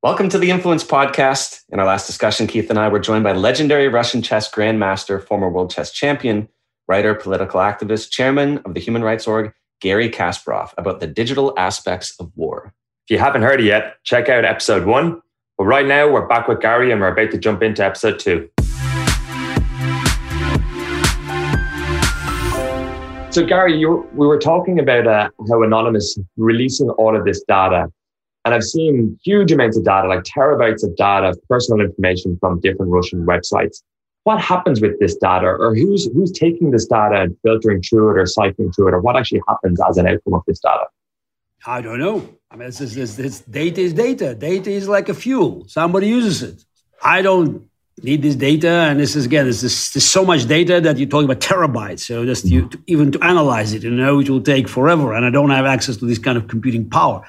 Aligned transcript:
Welcome 0.00 0.28
to 0.28 0.38
the 0.38 0.52
Influence 0.52 0.84
Podcast. 0.84 1.64
In 1.70 1.80
our 1.80 1.86
last 1.86 2.06
discussion, 2.06 2.46
Keith 2.46 2.70
and 2.70 2.78
I 2.78 2.86
were 2.86 3.00
joined 3.00 3.24
by 3.24 3.32
legendary 3.32 3.88
Russian 3.88 4.22
chess 4.22 4.48
grandmaster, 4.48 5.20
former 5.20 5.50
world 5.50 5.72
chess 5.72 5.90
champion, 5.90 6.48
writer, 6.86 7.16
political 7.16 7.58
activist, 7.58 8.12
chairman 8.12 8.58
of 8.58 8.74
the 8.74 8.80
human 8.80 9.02
rights 9.02 9.26
org, 9.26 9.52
Garry 9.80 10.08
Kasparov, 10.08 10.72
about 10.78 11.00
the 11.00 11.08
digital 11.08 11.52
aspects 11.58 12.14
of 12.20 12.30
war. 12.36 12.72
If 13.08 13.10
you 13.10 13.18
haven't 13.18 13.42
heard 13.42 13.58
it 13.58 13.64
yet, 13.64 13.96
check 14.04 14.28
out 14.28 14.44
episode 14.44 14.86
one. 14.86 15.20
But 15.56 15.64
right 15.64 15.84
now, 15.84 16.08
we're 16.08 16.28
back 16.28 16.46
with 16.46 16.60
Garry 16.60 16.92
and 16.92 17.00
we're 17.00 17.08
about 17.08 17.32
to 17.32 17.38
jump 17.38 17.60
into 17.64 17.84
episode 17.84 18.20
two. 18.20 18.48
So, 23.30 23.44
Garry, 23.44 23.76
you, 23.76 24.08
we 24.14 24.28
were 24.28 24.38
talking 24.38 24.78
about 24.78 25.08
uh, 25.08 25.28
how 25.50 25.64
Anonymous 25.64 26.16
releasing 26.36 26.88
all 26.90 27.16
of 27.16 27.24
this 27.24 27.42
data 27.48 27.90
and 28.48 28.54
I've 28.54 28.64
seen 28.64 29.20
huge 29.22 29.52
amounts 29.52 29.76
of 29.76 29.84
data, 29.84 30.08
like 30.08 30.24
terabytes 30.24 30.82
of 30.82 30.96
data, 30.96 31.36
personal 31.50 31.84
information 31.84 32.38
from 32.40 32.60
different 32.60 32.90
Russian 32.90 33.26
websites. 33.26 33.82
What 34.24 34.40
happens 34.40 34.80
with 34.80 34.98
this 35.00 35.16
data, 35.16 35.44
or 35.46 35.74
who's 35.74 36.06
who's 36.14 36.32
taking 36.32 36.70
this 36.70 36.86
data 36.86 37.20
and 37.20 37.36
filtering 37.42 37.82
through 37.82 38.12
it, 38.12 38.18
or 38.18 38.24
cycling 38.24 38.72
through 38.72 38.88
it, 38.88 38.94
or 38.94 39.00
what 39.02 39.16
actually 39.16 39.42
happens 39.46 39.78
as 39.86 39.98
an 39.98 40.08
outcome 40.08 40.32
of 40.32 40.42
this 40.46 40.60
data? 40.60 40.84
I 41.66 41.82
don't 41.82 41.98
know. 41.98 42.26
I 42.50 42.56
mean, 42.56 42.70
this, 42.70 42.78
this, 42.78 43.16
this 43.16 43.40
data 43.42 43.82
is 43.82 43.92
data. 43.92 44.34
Data 44.34 44.70
is 44.70 44.88
like 44.88 45.10
a 45.10 45.14
fuel. 45.14 45.66
Somebody 45.68 46.08
uses 46.08 46.42
it. 46.42 46.64
I 47.02 47.20
don't 47.20 47.68
need 48.02 48.22
this 48.22 48.34
data. 48.34 48.70
And 48.70 48.98
this 48.98 49.14
is 49.14 49.26
again, 49.26 49.44
this, 49.44 49.60
there's 49.60 50.06
so 50.06 50.24
much 50.24 50.46
data 50.46 50.80
that 50.80 50.96
you're 50.96 51.08
talking 51.08 51.26
about 51.26 51.40
terabytes. 51.40 52.00
So 52.00 52.24
just 52.24 52.46
you, 52.46 52.68
to, 52.70 52.82
even 52.86 53.12
to 53.12 53.22
analyze 53.22 53.74
it, 53.74 53.82
you 53.82 53.90
know, 53.90 54.20
it 54.20 54.30
will 54.30 54.40
take 54.40 54.68
forever. 54.68 55.12
And 55.12 55.26
I 55.26 55.30
don't 55.30 55.50
have 55.50 55.66
access 55.66 55.98
to 55.98 56.06
this 56.06 56.18
kind 56.18 56.38
of 56.38 56.48
computing 56.48 56.88
power. 56.88 57.22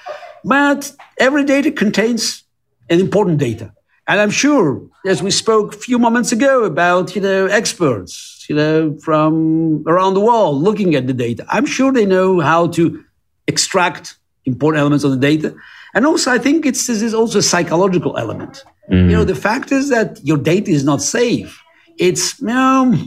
But 0.44 0.92
every 1.18 1.44
data 1.44 1.72
contains 1.72 2.44
an 2.90 3.00
important 3.00 3.38
data. 3.38 3.74
And 4.08 4.20
I'm 4.20 4.32
sure, 4.32 4.82
as 5.06 5.22
we 5.22 5.30
spoke 5.30 5.76
a 5.76 5.78
few 5.78 6.00
moments 6.00 6.32
ago 6.32 6.64
about, 6.64 7.16
you 7.16 7.22
know, 7.22 7.46
experts, 7.46 8.46
you 8.50 8.56
know, 8.56 8.98
from 9.04 9.84
around 9.86 10.16
the 10.16 10.20
world 10.20 10.64
looking 10.64 10.96
at 10.96 11.06
the 11.06 11.14
data, 11.14 11.46
I'm 11.50 11.68
sure 11.68 11.92
they 11.92 12.08
know 12.08 12.40
how 12.40 12.68
to 12.70 13.04
extract 13.48 14.18
important 14.46 14.80
elements 14.80 15.04
of 15.04 15.12
the 15.12 15.18
data. 15.18 15.56
And 15.94 16.06
also, 16.06 16.32
I 16.32 16.40
think 16.40 16.66
it's 16.66 16.88
this 16.88 17.02
is 17.02 17.14
also 17.14 17.40
a 17.40 17.44
psychological 17.44 18.18
element. 18.18 18.64
Mm-hmm. 18.92 19.10
You 19.10 19.18
know, 19.18 19.24
the 19.24 19.36
fact 19.36 19.72
is 19.72 19.90
that 19.90 20.20
your 20.24 20.38
data 20.38 20.72
is 20.72 20.84
not 20.84 21.02
safe. 21.02 21.62
It's, 22.00 22.40
you 22.40 22.48
know, 22.48 22.98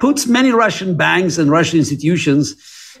puts 0.00 0.26
many 0.26 0.52
Russian 0.52 0.96
banks 0.96 1.36
and 1.36 1.50
Russian 1.50 1.78
institutions 1.78 2.54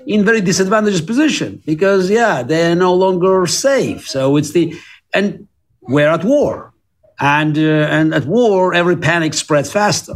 in 0.06 0.24
very 0.24 0.40
disadvantaged 0.40 1.06
position 1.06 1.62
because 1.66 2.08
yeah 2.08 2.42
they're 2.42 2.76
no 2.76 2.94
longer 2.94 3.46
safe. 3.46 4.08
So 4.08 4.36
it's 4.36 4.52
the 4.52 4.74
and 5.12 5.48
we're 5.80 6.08
at 6.08 6.24
war. 6.24 6.72
And 7.18 7.56
uh, 7.58 7.96
and 7.96 8.14
at 8.14 8.26
war 8.26 8.74
every 8.74 8.96
panic 8.96 9.34
spreads 9.34 9.72
faster. 9.72 10.14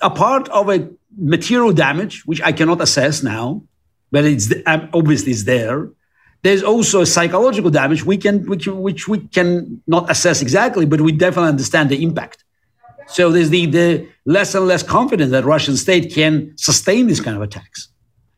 A 0.00 0.10
part 0.10 0.48
of 0.48 0.68
a 0.68 0.88
material 1.18 1.72
damage 1.72 2.26
which 2.26 2.42
i 2.42 2.52
cannot 2.52 2.80
assess 2.80 3.22
now 3.22 3.62
but 4.10 4.24
it's 4.24 4.52
um, 4.66 4.88
obviously 4.92 5.32
it's 5.32 5.44
there. 5.44 5.88
There's 6.42 6.62
also 6.62 7.00
a 7.00 7.06
psychological 7.06 7.70
damage 7.70 8.04
we 8.04 8.16
can 8.16 8.46
which, 8.46 8.66
which 8.66 9.08
we 9.08 9.18
can 9.28 9.82
not 9.86 10.10
assess 10.10 10.40
exactly 10.42 10.86
but 10.86 11.00
we 11.00 11.12
definitely 11.12 11.50
understand 11.50 11.90
the 11.90 12.02
impact. 12.02 12.44
So 13.08 13.30
there's 13.30 13.50
the, 13.50 13.66
the 13.66 14.08
less 14.24 14.54
and 14.54 14.66
less 14.66 14.82
confidence 14.82 15.30
that 15.30 15.44
russian 15.44 15.76
state 15.76 16.12
can 16.12 16.52
sustain 16.56 17.06
these 17.06 17.20
kind 17.20 17.36
of 17.36 17.42
attacks 17.42 17.88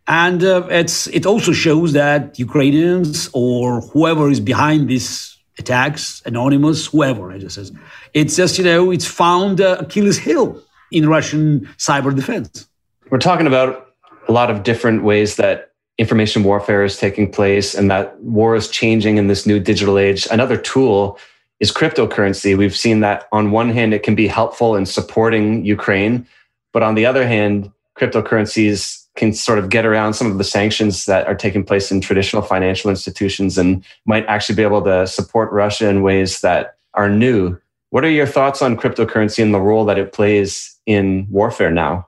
and 0.08 0.42
uh, 0.42 0.66
it's, 0.70 1.06
it 1.08 1.26
also 1.26 1.52
shows 1.52 1.92
that 1.92 2.38
Ukrainians 2.38 3.28
or 3.34 3.82
whoever 3.82 4.30
is 4.30 4.40
behind 4.40 4.88
these 4.88 5.36
attacks, 5.58 6.22
anonymous, 6.24 6.86
whoever 6.86 7.30
it 7.30 7.40
just 7.40 7.56
says, 7.56 7.72
it's 8.14 8.34
just, 8.34 8.56
you 8.56 8.64
know, 8.64 8.90
it's 8.90 9.06
found 9.06 9.60
uh, 9.60 9.76
Achilles 9.80 10.18
heel 10.18 10.62
in 10.90 11.08
Russian 11.08 11.68
cyber 11.76 12.14
defense. 12.14 12.66
We're 13.10 13.18
talking 13.18 13.46
about 13.46 13.92
a 14.28 14.32
lot 14.32 14.50
of 14.50 14.62
different 14.62 15.04
ways 15.04 15.36
that 15.36 15.72
information 15.98 16.42
warfare 16.42 16.84
is 16.84 16.96
taking 16.96 17.30
place 17.30 17.74
and 17.74 17.90
that 17.90 18.18
war 18.22 18.54
is 18.54 18.68
changing 18.68 19.18
in 19.18 19.26
this 19.26 19.46
new 19.46 19.60
digital 19.60 19.98
age. 19.98 20.26
Another 20.30 20.56
tool 20.56 21.18
is 21.60 21.70
cryptocurrency. 21.70 22.56
We've 22.56 22.76
seen 22.76 23.00
that 23.00 23.28
on 23.32 23.50
one 23.50 23.68
hand, 23.70 23.92
it 23.92 24.04
can 24.04 24.14
be 24.14 24.26
helpful 24.26 24.74
in 24.74 24.86
supporting 24.86 25.66
Ukraine, 25.66 26.26
but 26.72 26.82
on 26.82 26.94
the 26.94 27.04
other 27.04 27.26
hand, 27.26 27.70
cryptocurrencies 27.98 29.07
can 29.18 29.34
sort 29.34 29.58
of 29.58 29.68
get 29.68 29.84
around 29.84 30.14
some 30.14 30.30
of 30.30 30.38
the 30.38 30.44
sanctions 30.44 31.04
that 31.04 31.26
are 31.26 31.34
taking 31.34 31.64
place 31.64 31.90
in 31.90 32.00
traditional 32.00 32.40
financial 32.40 32.88
institutions 32.88 33.58
and 33.58 33.84
might 34.06 34.24
actually 34.26 34.54
be 34.54 34.62
able 34.62 34.82
to 34.82 35.06
support 35.06 35.52
Russia 35.52 35.88
in 35.88 36.02
ways 36.02 36.40
that 36.40 36.76
are 36.94 37.08
new. 37.08 37.58
What 37.90 38.04
are 38.04 38.10
your 38.10 38.26
thoughts 38.26 38.62
on 38.62 38.76
cryptocurrency 38.76 39.42
and 39.42 39.52
the 39.52 39.60
role 39.60 39.84
that 39.86 39.98
it 39.98 40.12
plays 40.12 40.78
in 40.86 41.26
warfare 41.30 41.70
now? 41.70 42.06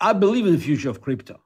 I 0.00 0.12
believe 0.12 0.46
in 0.46 0.52
the 0.52 0.60
future 0.60 0.88
of 0.88 1.00
crypto 1.00 1.40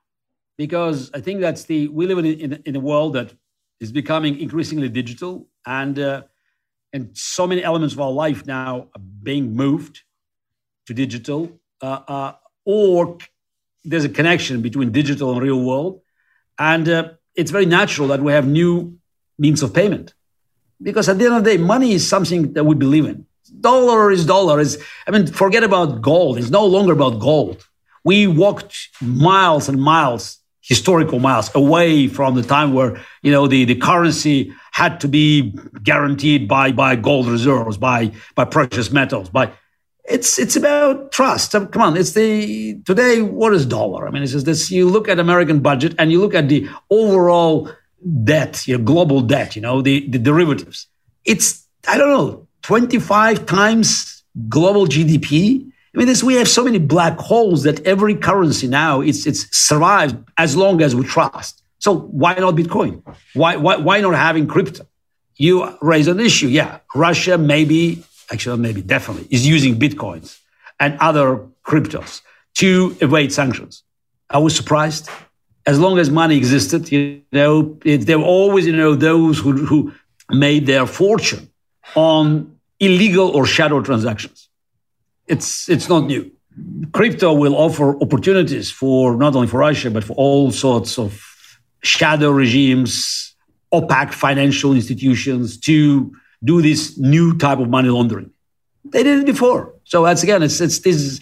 because 0.58 1.10
I 1.14 1.20
think 1.20 1.40
that's 1.40 1.64
the 1.64 1.88
we 1.88 2.06
live 2.06 2.18
in 2.18 2.26
in, 2.26 2.62
in 2.64 2.76
a 2.76 2.80
world 2.80 3.14
that 3.14 3.34
is 3.80 3.92
becoming 3.92 4.38
increasingly 4.38 4.88
digital 4.88 5.48
and 5.66 5.98
uh, 5.98 6.22
and 6.92 7.16
so 7.16 7.46
many 7.46 7.62
elements 7.62 7.94
of 7.94 8.00
our 8.00 8.10
life 8.10 8.46
now 8.46 8.88
are 8.94 9.04
being 9.22 9.54
moved 9.54 10.02
to 10.86 10.94
digital 10.94 11.50
uh, 11.82 12.00
uh, 12.08 12.32
or 12.64 13.18
there's 13.86 14.04
a 14.04 14.08
connection 14.08 14.60
between 14.60 14.90
digital 14.90 15.32
and 15.32 15.40
real 15.40 15.62
world. 15.62 16.00
And 16.58 16.88
uh, 16.88 17.10
it's 17.34 17.50
very 17.50 17.66
natural 17.66 18.08
that 18.08 18.20
we 18.20 18.32
have 18.32 18.46
new 18.46 18.98
means 19.38 19.62
of 19.62 19.72
payment. 19.72 20.12
Because 20.82 21.08
at 21.08 21.18
the 21.18 21.26
end 21.26 21.34
of 21.34 21.44
the 21.44 21.56
day, 21.56 21.56
money 21.56 21.92
is 21.92 22.06
something 22.06 22.52
that 22.54 22.64
we 22.64 22.74
believe 22.74 23.06
in. 23.06 23.26
Dollar 23.60 24.10
is 24.10 24.26
dollar. 24.26 24.60
Is 24.60 24.82
I 25.06 25.10
mean, 25.10 25.26
forget 25.26 25.62
about 25.62 26.02
gold. 26.02 26.36
It's 26.36 26.50
no 26.50 26.66
longer 26.66 26.92
about 26.92 27.20
gold. 27.20 27.66
We 28.04 28.26
walked 28.26 28.88
miles 29.00 29.68
and 29.68 29.80
miles, 29.80 30.38
historical 30.60 31.18
miles, 31.20 31.54
away 31.54 32.08
from 32.08 32.34
the 32.34 32.42
time 32.42 32.74
where 32.74 33.00
you 33.22 33.32
know 33.32 33.46
the, 33.46 33.64
the 33.64 33.76
currency 33.76 34.52
had 34.72 35.00
to 35.00 35.08
be 35.08 35.54
guaranteed 35.82 36.48
by 36.48 36.72
by 36.72 36.96
gold 36.96 37.28
reserves, 37.28 37.78
by 37.78 38.12
by 38.34 38.44
precious 38.44 38.90
metals, 38.90 39.30
by 39.30 39.52
it's 40.08 40.38
it's 40.38 40.56
about 40.56 41.12
trust. 41.12 41.54
Um, 41.54 41.66
come 41.68 41.82
on, 41.82 41.96
it's 41.96 42.12
the 42.12 42.80
today. 42.84 43.22
What 43.22 43.52
is 43.52 43.66
dollar? 43.66 44.06
I 44.06 44.10
mean, 44.10 44.22
it's 44.22 44.42
this. 44.44 44.70
You 44.70 44.88
look 44.88 45.08
at 45.08 45.18
American 45.18 45.60
budget 45.60 45.94
and 45.98 46.12
you 46.12 46.20
look 46.20 46.34
at 46.34 46.48
the 46.48 46.68
overall 46.90 47.70
debt, 48.24 48.66
your 48.66 48.78
global 48.78 49.20
debt. 49.20 49.56
You 49.56 49.62
know 49.62 49.82
the 49.82 50.08
the 50.08 50.18
derivatives. 50.18 50.86
It's 51.24 51.66
I 51.88 51.98
don't 51.98 52.08
know 52.08 52.46
twenty 52.62 52.98
five 52.98 53.46
times 53.46 54.24
global 54.48 54.86
GDP. 54.86 55.70
I 55.94 55.98
mean, 55.98 56.08
this, 56.08 56.22
we 56.22 56.34
have 56.34 56.48
so 56.48 56.62
many 56.62 56.78
black 56.78 57.18
holes 57.18 57.62
that 57.62 57.84
every 57.86 58.14
currency 58.14 58.68
now 58.68 59.00
it's 59.00 59.26
it's 59.26 59.46
survives 59.56 60.14
as 60.38 60.56
long 60.56 60.82
as 60.82 60.94
we 60.94 61.04
trust. 61.04 61.62
So 61.78 61.96
why 61.98 62.34
not 62.34 62.54
Bitcoin? 62.54 63.02
Why 63.34 63.56
why 63.56 63.76
why 63.76 64.00
not 64.00 64.14
having 64.14 64.46
crypto? 64.46 64.86
You 65.36 65.76
raise 65.82 66.08
an 66.08 66.20
issue. 66.20 66.48
Yeah, 66.48 66.78
Russia 66.94 67.36
maybe 67.36 68.04
actually 68.32 68.58
maybe 68.58 68.82
definitely, 68.82 69.26
is 69.30 69.46
using 69.46 69.78
bitcoins 69.78 70.38
and 70.78 70.96
other 71.00 71.46
cryptos 71.64 72.22
to 72.54 72.96
evade 73.00 73.32
sanctions. 73.32 73.82
I 74.30 74.38
was 74.38 74.54
surprised. 74.54 75.08
As 75.66 75.80
long 75.80 75.98
as 75.98 76.10
money 76.10 76.36
existed, 76.36 76.92
you 76.92 77.22
know, 77.32 77.78
it, 77.84 78.06
there 78.06 78.18
were 78.18 78.24
always, 78.24 78.66
you 78.66 78.76
know, 78.76 78.94
those 78.94 79.38
who, 79.38 79.52
who 79.52 79.92
made 80.30 80.66
their 80.66 80.86
fortune 80.86 81.50
on 81.94 82.56
illegal 82.78 83.28
or 83.28 83.46
shadow 83.46 83.80
transactions. 83.80 84.48
It's, 85.26 85.68
it's 85.68 85.88
not 85.88 86.06
new. 86.06 86.30
Crypto 86.92 87.32
will 87.34 87.54
offer 87.54 88.00
opportunities 88.00 88.70
for 88.70 89.16
not 89.16 89.34
only 89.34 89.48
for 89.48 89.58
Russia, 89.58 89.90
but 89.90 90.04
for 90.04 90.14
all 90.14 90.50
sorts 90.50 90.98
of 90.98 91.20
shadow 91.82 92.30
regimes, 92.30 93.34
opaque 93.72 94.12
financial 94.12 94.72
institutions 94.72 95.58
to 95.58 96.12
do 96.44 96.62
this 96.62 96.98
new 96.98 97.36
type 97.36 97.58
of 97.58 97.68
money 97.68 97.88
laundering. 97.88 98.30
They 98.84 99.02
did 99.02 99.20
it 99.20 99.26
before. 99.26 99.74
So 99.84 100.04
that's 100.04 100.22
again, 100.22 100.42
it's 100.42 100.60
it's 100.60 100.80
this. 100.80 101.20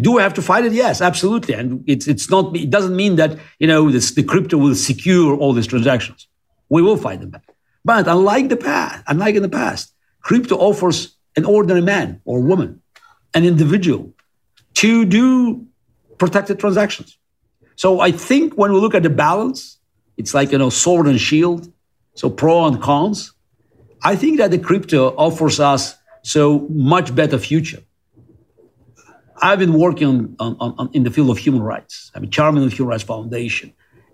Do 0.00 0.12
we 0.12 0.22
have 0.22 0.34
to 0.34 0.42
fight 0.42 0.64
it? 0.64 0.72
Yes, 0.72 1.00
absolutely. 1.00 1.54
And 1.54 1.84
it's 1.86 2.06
it's 2.06 2.30
not. 2.30 2.56
It 2.56 2.70
doesn't 2.70 2.96
mean 2.96 3.16
that 3.16 3.38
you 3.58 3.66
know 3.66 3.90
this, 3.90 4.12
the 4.12 4.22
crypto 4.22 4.56
will 4.56 4.74
secure 4.74 5.36
all 5.36 5.52
these 5.52 5.66
transactions. 5.66 6.28
We 6.68 6.82
will 6.82 6.96
fight 6.96 7.20
them 7.20 7.30
back. 7.30 7.54
But 7.84 8.08
unlike 8.08 8.48
the 8.48 8.56
past, 8.56 9.04
unlike 9.06 9.34
in 9.34 9.42
the 9.42 9.48
past, 9.48 9.92
crypto 10.22 10.56
offers 10.56 11.16
an 11.36 11.44
ordinary 11.44 11.82
man 11.82 12.20
or 12.24 12.40
woman, 12.40 12.80
an 13.34 13.44
individual, 13.44 14.12
to 14.74 15.04
do 15.04 15.66
protected 16.18 16.58
transactions. 16.58 17.18
So 17.76 18.00
I 18.00 18.12
think 18.12 18.54
when 18.54 18.72
we 18.72 18.78
look 18.78 18.94
at 18.94 19.02
the 19.02 19.10
balance, 19.10 19.78
it's 20.16 20.34
like 20.34 20.52
you 20.52 20.58
know 20.58 20.70
sword 20.70 21.06
and 21.06 21.20
shield. 21.20 21.70
So 22.14 22.30
pro 22.30 22.66
and 22.66 22.80
cons. 22.80 23.33
I 24.04 24.16
think 24.16 24.36
that 24.38 24.50
the 24.50 24.58
crypto 24.58 25.14
offers 25.16 25.58
us 25.58 25.96
so 26.22 26.66
much 26.68 27.14
better 27.14 27.38
future. 27.38 27.82
I've 29.40 29.58
been 29.58 29.72
working 29.72 30.36
on, 30.38 30.56
on, 30.60 30.74
on, 30.78 30.90
in 30.92 31.02
the 31.02 31.10
field 31.10 31.30
of 31.30 31.38
human 31.38 31.62
rights. 31.62 32.10
I'm 32.14 32.24
a 32.24 32.26
chairman 32.26 32.62
of 32.62 32.70
the 32.70 32.76
Human 32.76 32.90
Rights 32.90 33.02
Foundation. 33.02 33.72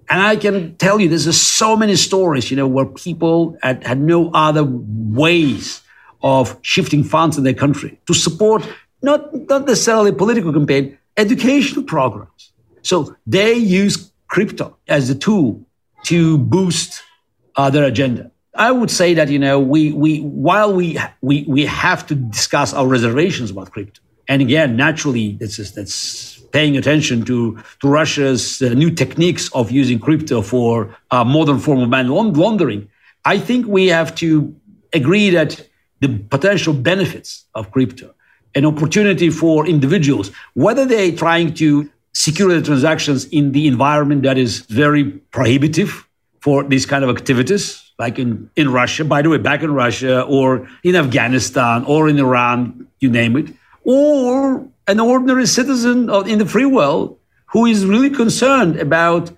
And 0.09 0.23
I 0.23 0.37
can 0.37 0.77
tell 0.77 1.01
you, 1.01 1.09
there's 1.09 1.41
so 1.41 1.77
many 1.77 1.95
stories, 1.97 2.51
you 2.51 2.57
know, 2.57 2.67
where 2.67 2.87
people 2.87 3.57
had, 3.63 3.85
had 3.87 4.01
no 4.01 4.31
other 4.33 4.65
ways 4.65 5.83
of 6.23 6.59
shifting 6.63 7.05
funds 7.05 7.37
in 7.37 7.45
their 7.45 7.55
country 7.55 8.01
to 8.07 8.15
support 8.15 8.67
not, 9.03 9.33
not 9.49 9.67
necessarily 9.67 10.13
political 10.13 10.53
campaign, 10.53 10.99
educational 11.17 11.85
programs. 11.85 12.53
So 12.83 13.17
they 13.27 13.55
use 13.55 14.13
crypto 14.29 14.77
as 14.89 15.11
a 15.11 15.15
tool 15.15 15.65
to 16.05 16.39
boost 16.39 17.03
uh, 17.57 17.71
their 17.71 17.85
agenda. 17.85 18.31
I 18.61 18.71
would 18.73 18.91
say 18.91 19.15
that 19.15 19.31
you 19.31 19.39
know 19.39 19.59
we 19.59 19.91
we 19.93 20.21
while 20.21 20.73
we 20.75 20.99
we 21.23 21.45
we 21.49 21.65
have 21.65 22.07
to 22.09 22.15
discuss 22.15 22.75
our 22.75 22.87
reservations 22.87 23.51
about 23.51 23.71
crypto, 23.73 24.03
and 24.29 24.43
again, 24.43 24.77
naturally, 24.77 25.39
that's 25.41 25.57
that's 25.71 26.39
paying 26.53 26.77
attention 26.77 27.25
to 27.25 27.59
to 27.81 27.89
Russia's 27.89 28.61
uh, 28.61 28.69
new 28.75 28.91
techniques 28.91 29.49
of 29.55 29.71
using 29.71 29.99
crypto 29.99 30.43
for 30.43 30.95
a 31.11 31.25
modern 31.25 31.59
form 31.59 31.81
of 31.81 31.89
money 31.89 32.11
laundering. 32.11 32.87
I 33.25 33.39
think 33.39 33.67
we 33.67 33.87
have 33.87 34.15
to 34.17 34.55
agree 34.93 35.31
that 35.31 35.67
the 36.01 36.19
potential 36.29 36.75
benefits 36.75 37.47
of 37.55 37.71
crypto, 37.71 38.15
an 38.55 38.67
opportunity 38.67 39.31
for 39.31 39.67
individuals, 39.67 40.31
whether 40.53 40.85
they're 40.85 41.17
trying 41.17 41.55
to 41.55 41.89
secure 42.13 42.53
the 42.53 42.61
transactions 42.61 43.25
in 43.27 43.53
the 43.53 43.67
environment 43.67 44.23
that 44.25 44.37
is 44.37 44.61
very 44.67 45.05
prohibitive 45.33 46.07
for 46.41 46.65
these 46.65 46.87
kind 46.87 47.05
of 47.05 47.11
activities, 47.11 47.93
like 47.99 48.19
in, 48.19 48.51
in 48.57 48.73
Russia, 48.73 49.05
by 49.05 49.23
the 49.23 49.29
way, 49.29 49.39
back 49.39 49.63
in 49.63 49.73
Russia 49.73 50.23
or 50.23 50.69
in 50.83 50.97
Afghanistan 50.97 51.85
or 51.85 52.09
in 52.09 52.19
Iran, 52.19 52.87
you 52.99 53.11
name 53.11 53.37
it, 53.37 53.55
or 53.85 54.67
an 54.87 55.01
ordinary 55.01 55.47
citizen 55.47 56.11
in 56.27 56.39
the 56.39 56.47
free 56.47 56.65
world 56.65 57.19
who 57.47 57.67
is 57.67 57.85
really 57.85 58.11
concerned 58.11 58.77
about 58.79 59.31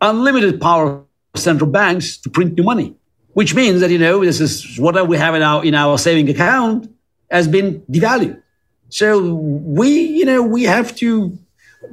unlimited 0.00 0.60
power 0.60 1.02
of 1.34 1.40
central 1.40 1.70
banks 1.70 2.16
to 2.18 2.28
print 2.30 2.56
new 2.56 2.62
money, 2.62 2.94
which 3.32 3.54
means 3.54 3.80
that, 3.80 3.90
you 3.90 3.98
know, 3.98 4.24
this 4.24 4.40
is 4.40 4.78
what 4.78 5.08
we 5.08 5.16
have 5.16 5.34
in 5.34 5.42
our, 5.42 5.64
in 5.64 5.74
our 5.74 5.96
saving 5.98 6.28
account 6.28 6.92
has 7.30 7.48
been 7.48 7.80
devalued. 7.82 8.42
So 8.88 9.22
we, 9.22 9.88
you 9.88 10.24
know, 10.24 10.42
we 10.42 10.64
have 10.64 10.96
to 10.96 11.38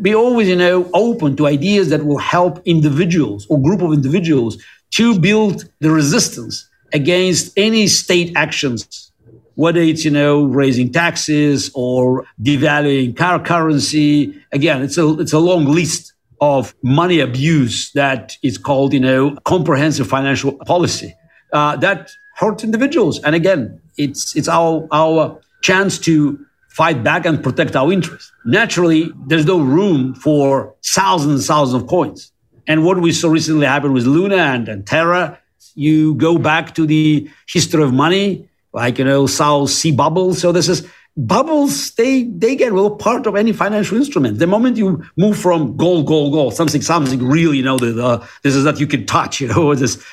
be 0.02 0.14
always, 0.14 0.48
you 0.48 0.56
know, 0.56 0.90
open 0.94 1.36
to 1.38 1.48
ideas 1.48 1.90
that 1.90 2.06
will 2.06 2.18
help 2.18 2.62
individuals 2.66 3.48
or 3.50 3.62
group 3.62 3.82
of 3.82 3.94
individuals 3.94 4.58
to 4.92 5.20
build 5.20 5.70
the 5.80 5.92
resistance 5.92 6.70
against 6.94 7.58
any 7.58 7.88
state 7.88 8.34
actions, 8.36 9.12
whether 9.56 9.82
it's, 9.82 10.06
you 10.06 10.12
know, 10.12 10.46
raising 10.46 10.92
taxes 10.92 11.72
or 11.74 12.26
devaluing 12.42 13.16
car 13.16 13.42
currency. 13.42 14.34
Again, 14.52 14.82
it's 14.82 14.98
a, 14.98 15.20
it's 15.20 15.34
a 15.34 15.40
long 15.40 15.66
list 15.66 16.14
of 16.40 16.76
money 16.84 17.20
abuse 17.20 17.92
that 17.94 18.38
is 18.44 18.58
called, 18.58 18.94
you 18.94 19.00
know, 19.00 19.36
comprehensive 19.46 20.08
financial 20.08 20.54
policy 20.66 21.16
uh, 21.54 21.76
that 21.78 22.12
hurts 22.36 22.64
individuals. 22.64 23.20
And 23.24 23.36
again, 23.36 23.82
it's, 23.98 24.36
it's 24.36 24.48
our, 24.48 24.88
our 24.92 25.42
chance 25.62 25.98
to 26.00 26.46
fight 26.78 27.04
back 27.04 27.26
and 27.26 27.44
protect 27.44 27.76
our 27.76 27.92
interests. 27.92 28.32
Naturally, 28.46 29.12
there's 29.26 29.48
no 29.48 29.60
room 29.60 30.14
for 30.14 30.76
thousands 30.86 31.34
and 31.40 31.44
thousands 31.44 31.82
of 31.82 31.90
coins. 31.90 32.32
And 32.68 32.86
what 32.86 33.02
we 33.02 33.12
saw 33.12 33.30
recently 33.30 33.66
happen 33.66 33.94
with 33.94 34.06
Luna 34.06 34.38
and, 34.38 34.70
and 34.70 34.86
Terra, 34.86 35.40
you 35.74 36.14
go 36.14 36.38
back 36.38 36.76
to 36.76 36.86
the 36.86 37.28
history 37.50 37.82
of 37.82 37.94
money, 37.94 38.48
like, 38.74 39.00
you 39.00 39.06
know, 39.06 39.26
South 39.26 39.72
Sea 39.72 39.92
bubbles. 39.92 40.40
So 40.40 40.52
this 40.52 40.70
is 40.70 40.88
bubbles, 41.16 41.92
they, 41.96 42.26
they 42.26 42.56
get 42.56 42.74
well 42.74 42.92
part 42.92 43.26
of 43.26 43.36
any 43.36 43.54
financial 43.54 43.98
instrument. 43.98 44.38
The 44.38 44.46
moment 44.46 44.78
you 44.78 45.04
move 45.18 45.36
from 45.36 45.76
gold, 45.78 46.06
gold, 46.06 46.32
gold, 46.32 46.54
something, 46.54 46.84
something 46.84 47.28
real, 47.28 47.56
you 47.56 47.64
know, 47.64 47.78
this 48.44 48.54
is 48.54 48.64
that 48.66 48.80
you 48.80 48.86
can 48.86 49.08
touch, 49.08 49.42
you 49.42 49.48
know, 49.48 49.74
this, 49.84 50.04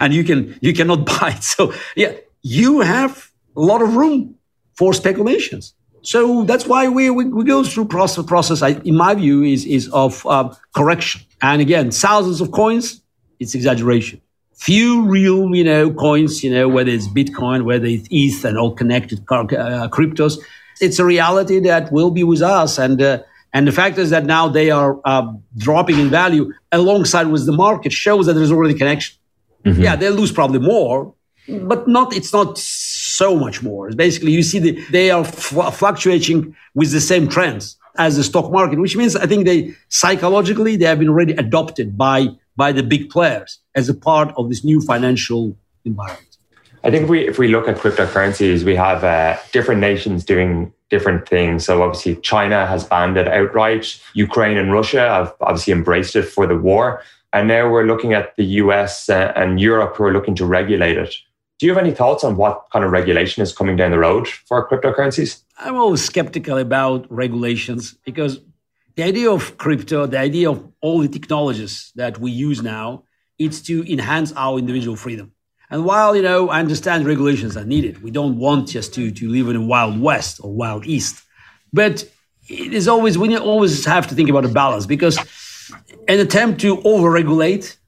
and 0.00 0.14
you 0.14 0.24
can, 0.24 0.58
you 0.62 0.72
cannot 0.72 1.04
buy 1.20 1.34
it. 1.36 1.42
So 1.42 1.74
yeah, 1.96 2.12
you 2.40 2.80
have 2.80 3.30
a 3.54 3.60
lot 3.60 3.82
of 3.82 3.94
room 3.94 4.36
for 4.74 4.94
speculations. 4.94 5.74
So 6.04 6.44
that's 6.44 6.66
why 6.66 6.86
we, 6.88 7.08
we, 7.08 7.24
we 7.24 7.44
go 7.44 7.64
through 7.64 7.86
process, 7.86 8.26
process 8.26 8.60
I, 8.60 8.72
in 8.84 8.94
my 8.94 9.14
view, 9.14 9.42
is, 9.42 9.64
is 9.64 9.88
of 9.88 10.24
uh, 10.26 10.54
correction. 10.74 11.22
And 11.40 11.62
again, 11.62 11.90
thousands 11.90 12.42
of 12.42 12.52
coins, 12.52 13.00
it's 13.40 13.54
exaggeration. 13.54 14.20
Few 14.52 15.02
real, 15.02 15.54
you 15.54 15.64
know, 15.64 15.90
coins, 15.90 16.44
you 16.44 16.50
know, 16.50 16.68
whether 16.68 16.90
it's 16.90 17.08
Bitcoin, 17.08 17.64
whether 17.64 17.86
it's 17.86 18.06
ETH 18.10 18.44
and 18.44 18.58
all 18.58 18.74
connected 18.74 19.20
uh, 19.30 19.88
cryptos. 19.88 20.38
It's 20.80 20.98
a 20.98 21.04
reality 21.06 21.58
that 21.60 21.90
will 21.90 22.10
be 22.10 22.22
with 22.22 22.42
us. 22.42 22.78
And, 22.78 23.00
uh, 23.00 23.22
and 23.54 23.66
the 23.66 23.72
fact 23.72 23.96
is 23.96 24.10
that 24.10 24.26
now 24.26 24.48
they 24.48 24.70
are 24.70 25.00
uh, 25.06 25.32
dropping 25.56 25.98
in 25.98 26.10
value 26.10 26.52
alongside 26.70 27.28
with 27.28 27.46
the 27.46 27.52
market 27.52 27.92
shows 27.92 28.26
that 28.26 28.34
there's 28.34 28.52
already 28.52 28.74
connection. 28.74 29.16
Mm-hmm. 29.64 29.80
Yeah, 29.80 29.96
they'll 29.96 30.12
lose 30.12 30.32
probably 30.32 30.58
more, 30.58 31.14
but 31.48 31.88
not, 31.88 32.14
it's 32.14 32.32
not 32.32 32.58
so 33.14 33.36
much 33.36 33.62
more. 33.62 33.90
Basically, 33.90 34.32
you 34.32 34.42
see 34.42 34.58
the, 34.58 34.72
they 34.90 35.10
are 35.10 35.24
fluctuating 35.24 36.54
with 36.74 36.92
the 36.92 37.00
same 37.00 37.28
trends 37.28 37.76
as 37.96 38.16
the 38.16 38.24
stock 38.24 38.50
market, 38.50 38.78
which 38.78 38.96
means 38.96 39.16
I 39.16 39.26
think 39.26 39.44
they 39.44 39.74
psychologically 39.88 40.76
they 40.76 40.86
have 40.86 40.98
been 40.98 41.08
already 41.08 41.32
adopted 41.34 41.96
by 41.96 42.28
by 42.56 42.72
the 42.72 42.82
big 42.82 43.10
players 43.10 43.58
as 43.74 43.88
a 43.88 43.94
part 43.94 44.32
of 44.36 44.48
this 44.48 44.64
new 44.64 44.80
financial 44.80 45.56
environment. 45.84 46.38
I 46.82 46.90
think 46.90 47.04
if 47.04 47.08
we 47.08 47.26
if 47.26 47.38
we 47.38 47.48
look 47.48 47.68
at 47.68 47.76
cryptocurrencies, 47.76 48.62
we 48.62 48.76
have 48.76 49.04
uh, 49.04 49.38
different 49.52 49.80
nations 49.80 50.24
doing 50.24 50.72
different 50.90 51.28
things. 51.28 51.64
So 51.64 51.82
obviously, 51.82 52.16
China 52.16 52.66
has 52.66 52.84
banned 52.84 53.16
it 53.16 53.26
outright. 53.28 54.00
Ukraine 54.14 54.58
and 54.58 54.72
Russia 54.72 55.00
have 55.08 55.34
obviously 55.40 55.72
embraced 55.72 56.14
it 56.14 56.24
for 56.24 56.46
the 56.46 56.56
war, 56.56 57.02
and 57.32 57.48
now 57.48 57.70
we're 57.70 57.86
looking 57.86 58.12
at 58.12 58.36
the 58.36 58.44
U.S. 58.62 59.08
Uh, 59.08 59.32
and 59.34 59.60
Europe 59.60 59.96
who 59.96 60.04
are 60.04 60.12
looking 60.12 60.34
to 60.36 60.44
regulate 60.44 60.98
it. 60.98 61.14
Do 61.64 61.68
you 61.68 61.74
have 61.74 61.82
any 61.82 61.94
thoughts 61.94 62.24
on 62.24 62.36
what 62.36 62.66
kind 62.74 62.84
of 62.84 62.90
regulation 62.90 63.42
is 63.42 63.50
coming 63.50 63.74
down 63.74 63.90
the 63.90 63.98
road 63.98 64.28
for 64.28 64.68
cryptocurrencies? 64.68 65.44
I'm 65.58 65.76
always 65.76 66.04
skeptical 66.04 66.58
about 66.58 67.10
regulations 67.10 67.94
because 68.04 68.40
the 68.96 69.02
idea 69.02 69.30
of 69.30 69.56
crypto, 69.56 70.04
the 70.04 70.18
idea 70.18 70.50
of 70.50 70.70
all 70.82 70.98
the 70.98 71.08
technologies 71.08 71.90
that 71.94 72.18
we 72.18 72.32
use 72.32 72.62
now, 72.62 73.04
it's 73.38 73.62
to 73.62 73.82
enhance 73.90 74.30
our 74.36 74.58
individual 74.58 74.94
freedom. 74.94 75.32
And 75.70 75.86
while 75.86 76.14
you 76.14 76.20
know, 76.20 76.50
I 76.50 76.60
understand 76.60 77.06
regulations 77.06 77.56
are 77.56 77.64
needed, 77.64 78.02
we 78.02 78.10
don't 78.10 78.36
want 78.36 78.68
just 78.68 78.92
to 78.96 79.10
to 79.10 79.28
live 79.30 79.48
in 79.48 79.56
a 79.56 79.62
wild 79.62 79.98
west 79.98 80.40
or 80.44 80.52
wild 80.52 80.84
east. 80.84 81.24
But 81.72 82.04
it 82.46 82.74
is 82.74 82.88
always 82.88 83.16
we 83.16 83.34
always 83.38 83.86
have 83.86 84.06
to 84.08 84.14
think 84.14 84.28
about 84.28 84.44
a 84.44 84.48
balance 84.48 84.84
because 84.84 85.16
an 86.08 86.20
attempt 86.20 86.60
to 86.60 86.76
overregulate 86.82 87.78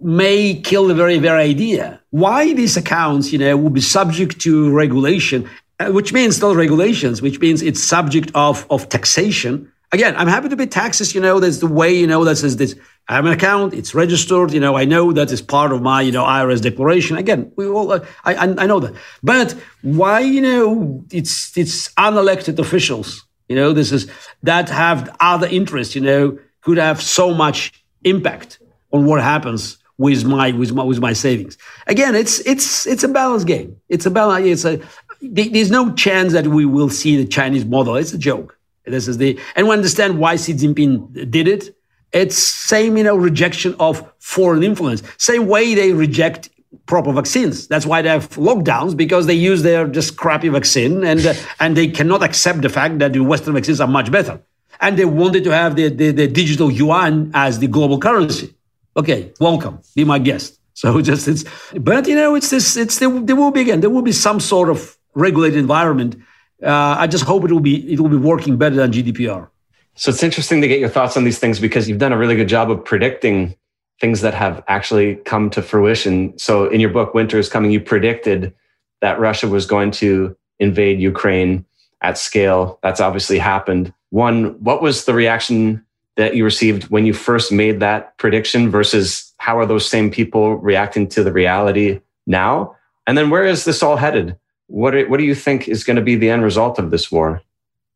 may 0.00 0.54
kill 0.54 0.86
the 0.86 0.94
very, 0.94 1.18
very 1.18 1.42
idea. 1.42 2.00
Why 2.10 2.52
these 2.52 2.76
accounts, 2.76 3.32
you 3.32 3.38
know, 3.38 3.56
will 3.56 3.70
be 3.70 3.80
subject 3.80 4.40
to 4.40 4.70
regulation, 4.72 5.48
uh, 5.80 5.90
which 5.90 6.12
means 6.12 6.36
still 6.36 6.54
regulations, 6.54 7.22
which 7.22 7.40
means 7.40 7.62
it's 7.62 7.82
subject 7.82 8.30
of, 8.34 8.66
of 8.70 8.88
taxation. 8.88 9.70
Again, 9.92 10.14
I'm 10.16 10.28
happy 10.28 10.48
to 10.48 10.56
pay 10.56 10.66
taxes, 10.66 11.14
you 11.14 11.20
know, 11.20 11.40
that's 11.40 11.58
the 11.58 11.66
way, 11.66 11.94
you 11.94 12.06
know, 12.06 12.24
that 12.24 12.36
says 12.36 12.56
this. 12.56 12.74
I 13.08 13.14
have 13.14 13.24
an 13.24 13.32
account, 13.32 13.72
it's 13.72 13.94
registered, 13.94 14.52
you 14.52 14.58
know, 14.58 14.76
I 14.76 14.84
know 14.84 15.12
that 15.12 15.30
is 15.30 15.40
part 15.40 15.70
of 15.70 15.80
my, 15.80 16.02
you 16.02 16.10
know, 16.10 16.24
IRS 16.24 16.60
declaration. 16.60 17.16
Again, 17.16 17.52
we 17.56 17.66
all, 17.66 17.92
uh, 17.92 18.04
I, 18.24 18.34
I 18.34 18.66
know 18.66 18.80
that. 18.80 18.94
But 19.22 19.52
why, 19.82 20.20
you 20.20 20.40
know, 20.40 21.04
it's, 21.12 21.56
it's 21.56 21.88
unelected 21.94 22.58
officials, 22.58 23.24
you 23.48 23.54
know, 23.54 23.72
this 23.72 23.92
is, 23.92 24.10
that 24.42 24.68
have 24.70 25.14
other 25.20 25.46
interests, 25.46 25.94
you 25.94 26.00
know, 26.00 26.36
could 26.62 26.78
have 26.78 27.00
so 27.00 27.32
much 27.32 27.72
impact 28.02 28.58
on 28.92 29.06
what 29.06 29.22
happens 29.22 29.78
with 29.98 30.24
my 30.24 30.52
with 30.52 30.72
my 30.72 30.82
with 30.82 31.00
my 31.00 31.12
savings. 31.12 31.56
Again, 31.86 32.14
it's 32.14 32.40
it's 32.40 32.86
it's 32.86 33.04
a 33.04 33.08
balance 33.08 33.44
game. 33.44 33.76
It's 33.88 34.06
a 34.06 34.10
balance. 34.10 34.46
It's 34.46 34.64
a 34.64 34.80
there's 35.20 35.70
no 35.70 35.92
chance 35.94 36.32
that 36.32 36.48
we 36.48 36.66
will 36.66 36.90
see 36.90 37.16
the 37.16 37.26
Chinese 37.26 37.64
model. 37.64 37.96
It's 37.96 38.12
a 38.12 38.18
joke. 38.18 38.58
This 38.84 39.08
is 39.08 39.18
the 39.18 39.38
and 39.56 39.66
we 39.66 39.72
understand 39.72 40.18
why 40.18 40.36
Xi 40.36 40.54
Jinping 40.54 41.30
did 41.30 41.48
it. 41.48 41.74
It's 42.12 42.36
same 42.36 42.96
you 42.96 43.04
know 43.04 43.16
rejection 43.16 43.74
of 43.80 44.12
foreign 44.18 44.62
influence. 44.62 45.02
Same 45.18 45.46
way 45.46 45.74
they 45.74 45.92
reject 45.92 46.50
proper 46.84 47.12
vaccines. 47.12 47.66
That's 47.66 47.86
why 47.86 48.02
they 48.02 48.10
have 48.10 48.28
lockdowns 48.30 48.96
because 48.96 49.26
they 49.26 49.34
use 49.34 49.62
their 49.62 49.88
just 49.88 50.16
crappy 50.16 50.48
vaccine 50.48 51.04
and 51.04 51.24
uh, 51.24 51.34
and 51.60 51.76
they 51.76 51.88
cannot 51.88 52.22
accept 52.22 52.60
the 52.60 52.68
fact 52.68 52.98
that 52.98 53.14
the 53.14 53.20
Western 53.20 53.54
vaccines 53.54 53.80
are 53.80 53.88
much 53.88 54.12
better. 54.12 54.40
And 54.78 54.98
they 54.98 55.06
wanted 55.06 55.42
to 55.44 55.54
have 55.54 55.74
the, 55.74 55.88
the, 55.88 56.10
the 56.10 56.28
digital 56.28 56.70
yuan 56.70 57.30
as 57.32 57.60
the 57.60 57.66
global 57.66 57.98
currency 57.98 58.55
okay, 58.96 59.32
welcome, 59.40 59.80
be 59.94 60.04
my 60.04 60.18
guest. 60.18 60.58
So 60.76 61.00
just 61.00 61.26
it's, 61.26 61.42
but 61.80 62.06
you 62.06 62.14
know, 62.14 62.34
it's 62.34 62.50
this, 62.50 62.76
it's 62.76 62.98
there, 62.98 63.08
there 63.08 63.34
will 63.34 63.50
be 63.50 63.62
again, 63.62 63.80
there 63.80 63.88
will 63.88 64.02
be 64.02 64.12
some 64.12 64.38
sort 64.38 64.68
of 64.68 64.98
regulated 65.14 65.58
environment. 65.58 66.16
Uh, 66.62 66.96
I 66.98 67.06
just 67.06 67.24
hope 67.24 67.44
it 67.44 67.50
will 67.50 67.60
be 67.60 67.90
it 67.90 67.98
will 67.98 68.10
be 68.10 68.18
working 68.18 68.58
better 68.58 68.76
than 68.76 68.92
GDPR. 68.92 69.48
So 69.94 70.10
it's 70.10 70.22
interesting 70.22 70.60
to 70.60 70.68
get 70.68 70.78
your 70.78 70.90
thoughts 70.90 71.16
on 71.16 71.24
these 71.24 71.38
things 71.38 71.58
because 71.58 71.88
you've 71.88 71.98
done 71.98 72.12
a 72.12 72.18
really 72.18 72.36
good 72.36 72.48
job 72.48 72.70
of 72.70 72.84
predicting 72.84 73.56
things 74.02 74.20
that 74.20 74.34
have 74.34 74.62
actually 74.68 75.16
come 75.24 75.48
to 75.48 75.62
fruition. 75.62 76.36
So 76.38 76.68
in 76.68 76.78
your 76.78 76.90
book, 76.90 77.14
Winter 77.14 77.38
is 77.38 77.48
Coming, 77.48 77.70
you 77.70 77.80
predicted 77.80 78.54
that 79.00 79.18
Russia 79.18 79.48
was 79.48 79.64
going 79.64 79.92
to 79.92 80.36
invade 80.58 81.00
Ukraine 81.00 81.64
at 82.02 82.18
scale. 82.18 82.78
That's 82.82 83.00
obviously 83.00 83.38
happened. 83.38 83.94
One, 84.10 84.62
what 84.62 84.82
was 84.82 85.06
the 85.06 85.14
reaction 85.14 85.85
that 86.16 86.34
you 86.34 86.44
received 86.44 86.84
when 86.84 87.06
you 87.06 87.12
first 87.12 87.52
made 87.52 87.80
that 87.80 88.16
prediction 88.18 88.70
versus 88.70 89.32
how 89.38 89.58
are 89.58 89.66
those 89.66 89.88
same 89.88 90.10
people 90.10 90.56
reacting 90.56 91.08
to 91.08 91.22
the 91.22 91.32
reality 91.32 92.00
now? 92.26 92.74
And 93.06 93.16
then 93.16 93.30
where 93.30 93.44
is 93.44 93.64
this 93.64 93.82
all 93.82 93.96
headed? 93.96 94.36
what, 94.68 95.08
what 95.08 95.18
do 95.18 95.24
you 95.24 95.34
think 95.34 95.68
is 95.68 95.84
going 95.84 95.96
to 95.96 96.02
be 96.02 96.16
the 96.16 96.30
end 96.30 96.42
result 96.42 96.78
of 96.78 96.90
this 96.90 97.10
war? 97.10 97.42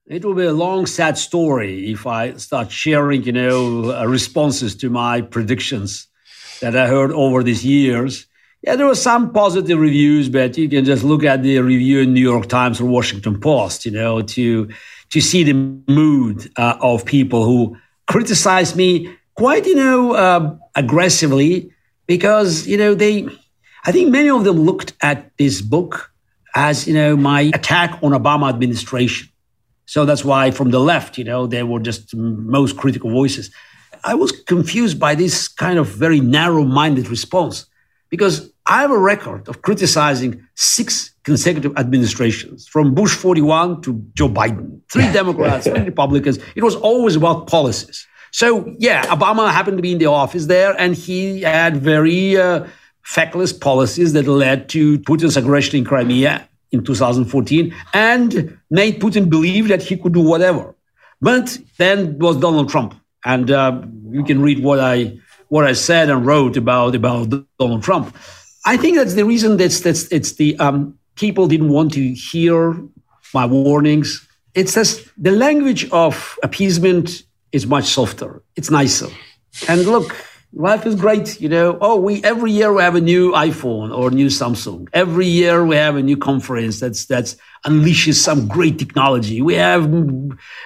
It 0.06 0.24
will 0.24 0.34
be 0.34 0.44
a 0.44 0.52
long, 0.52 0.86
sad 0.86 1.18
story 1.18 1.90
if 1.90 2.06
I 2.06 2.34
start 2.34 2.70
sharing, 2.70 3.22
you 3.22 3.32
know, 3.32 3.92
uh, 3.92 4.04
responses 4.06 4.74
to 4.76 4.90
my 4.90 5.20
predictions 5.20 6.08
that 6.60 6.76
I 6.76 6.88
heard 6.88 7.12
over 7.12 7.42
these 7.42 7.64
years. 7.64 8.26
Yeah, 8.62 8.76
there 8.76 8.86
were 8.86 8.94
some 8.94 9.32
positive 9.32 9.78
reviews, 9.78 10.28
but 10.28 10.58
you 10.58 10.68
can 10.68 10.84
just 10.84 11.02
look 11.02 11.24
at 11.24 11.42
the 11.42 11.58
review 11.60 12.00
in 12.00 12.12
New 12.12 12.20
York 12.20 12.46
Times 12.46 12.80
or 12.80 12.86
Washington 12.86 13.40
Post, 13.40 13.86
you 13.86 13.92
know, 13.92 14.20
to 14.20 14.68
to 15.10 15.20
see 15.20 15.42
the 15.42 15.54
mood 15.54 16.52
uh, 16.56 16.76
of 16.80 17.04
people 17.04 17.44
who 17.44 17.76
criticize 18.10 18.74
me 18.74 19.08
quite, 19.34 19.64
you 19.66 19.76
know, 19.76 20.14
uh, 20.14 20.56
aggressively 20.74 21.70
because 22.06 22.66
you 22.66 22.76
know 22.76 22.94
they. 22.94 23.28
I 23.84 23.92
think 23.92 24.10
many 24.10 24.28
of 24.28 24.44
them 24.44 24.58
looked 24.58 24.92
at 25.00 25.30
this 25.38 25.62
book 25.62 26.12
as 26.54 26.86
you 26.86 26.94
know 26.94 27.16
my 27.16 27.42
attack 27.54 27.98
on 28.02 28.12
Obama 28.12 28.48
administration. 28.48 29.28
So 29.86 30.04
that's 30.04 30.24
why 30.24 30.50
from 30.50 30.70
the 30.70 30.80
left, 30.80 31.18
you 31.18 31.24
know, 31.24 31.46
they 31.46 31.62
were 31.62 31.80
just 31.80 32.14
most 32.14 32.76
critical 32.76 33.10
voices. 33.10 33.50
I 34.04 34.14
was 34.14 34.30
confused 34.32 34.98
by 35.00 35.14
this 35.14 35.48
kind 35.48 35.78
of 35.78 35.86
very 35.88 36.20
narrow-minded 36.20 37.08
response 37.08 37.66
because 38.08 38.52
I 38.70 38.82
have 38.82 38.92
a 38.92 38.98
record 38.98 39.48
of 39.48 39.62
criticizing 39.62 40.46
six 40.54 41.12
consecutive 41.24 41.76
administrations 41.76 42.68
from 42.68 42.94
Bush 42.94 43.16
41 43.16 43.82
to 43.82 44.00
Joe 44.14 44.28
Biden, 44.28 44.80
three 44.88 45.10
Democrats, 45.12 45.66
three 45.66 45.80
Republicans. 45.92 46.38
It 46.54 46.62
was 46.62 46.76
always 46.76 47.16
about 47.16 47.48
policies. 47.48 48.06
So, 48.30 48.72
yeah, 48.78 49.04
Obama 49.06 49.50
happened 49.50 49.78
to 49.78 49.82
be 49.82 49.90
in 49.90 49.98
the 49.98 50.06
office 50.06 50.46
there 50.46 50.80
and 50.80 50.94
he 50.94 51.42
had 51.42 51.78
very 51.78 52.36
uh, 52.36 52.64
feckless 53.02 53.52
policies 53.52 54.12
that 54.12 54.28
led 54.28 54.68
to 54.68 55.00
Putin's 55.00 55.36
aggression 55.36 55.80
in 55.80 55.84
Crimea 55.84 56.48
in 56.70 56.84
2014 56.84 57.74
and 57.92 58.56
made 58.70 59.00
Putin 59.00 59.28
believe 59.28 59.66
that 59.66 59.82
he 59.82 59.96
could 59.96 60.14
do 60.14 60.20
whatever. 60.20 60.76
But 61.20 61.58
then 61.78 62.20
was 62.20 62.36
Donald 62.36 62.68
Trump. 62.68 62.94
And 63.24 63.50
uh, 63.50 63.82
you 64.10 64.22
can 64.22 64.40
read 64.40 64.62
what 64.62 64.78
I 64.78 65.18
what 65.48 65.66
I 65.66 65.72
said 65.72 66.08
and 66.08 66.24
wrote 66.24 66.56
about 66.56 66.94
about 66.94 67.34
Donald 67.58 67.82
Trump. 67.82 68.16
I 68.64 68.76
think 68.76 68.96
that's 68.96 69.14
the 69.14 69.24
reason 69.24 69.56
that's 69.56 69.80
that's 69.80 70.04
it's 70.12 70.32
the 70.34 70.56
um, 70.58 70.98
people 71.14 71.46
didn't 71.46 71.70
want 71.70 71.92
to 71.94 72.12
hear 72.12 72.76
my 73.32 73.46
warnings. 73.46 74.26
It's 74.54 74.74
just 74.74 75.08
the 75.16 75.30
language 75.30 75.88
of 75.90 76.38
appeasement 76.42 77.22
is 77.52 77.66
much 77.66 77.84
softer. 77.84 78.42
It's 78.56 78.70
nicer. 78.70 79.08
And 79.68 79.84
look, 79.86 80.14
life 80.52 80.86
is 80.86 80.94
great. 80.94 81.40
You 81.40 81.48
know, 81.48 81.78
oh, 81.80 81.96
we 81.96 82.22
every 82.22 82.52
year 82.52 82.72
we 82.72 82.82
have 82.82 82.96
a 82.96 83.00
new 83.00 83.32
iPhone 83.32 83.96
or 83.96 84.10
new 84.10 84.26
Samsung. 84.26 84.88
Every 84.92 85.26
year 85.26 85.64
we 85.64 85.76
have 85.76 85.96
a 85.96 86.02
new 86.02 86.16
conference 86.16 86.80
that's 86.80 87.06
that's 87.06 87.36
unleashes 87.64 88.14
some 88.14 88.46
great 88.46 88.78
technology. 88.78 89.40
We 89.42 89.54
have, 89.54 89.84